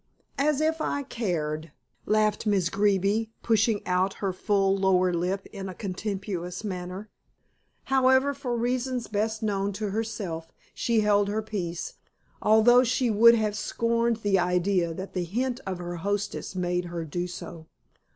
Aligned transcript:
"As 0.39 0.61
if 0.61 0.81
I 0.81 1.03
cared," 1.03 1.73
laughed 2.07 2.47
Miss 2.47 2.69
Greeby, 2.69 3.29
pushing 3.43 3.85
out 3.85 4.15
her 4.15 4.33
full 4.33 4.75
lower 4.75 5.13
lip 5.13 5.45
in 5.53 5.69
a 5.69 5.75
contemptuous 5.75 6.63
manner. 6.63 7.11
However, 7.83 8.33
for 8.33 8.55
reasons 8.57 9.05
best 9.07 9.43
known 9.43 9.73
to 9.73 9.91
herself, 9.91 10.51
she 10.73 11.01
held 11.01 11.27
her 11.27 11.43
peace, 11.43 11.97
although 12.41 12.83
she 12.83 13.11
would 13.11 13.35
have 13.35 13.55
scorned 13.55 14.17
the 14.23 14.39
idea 14.39 14.91
that 14.91 15.13
the 15.13 15.23
hint 15.23 15.59
of 15.67 15.77
her 15.77 15.97
hostess 15.97 16.55
made 16.55 16.85
her 16.85 17.05
do 17.05 17.27
so. 17.27 17.67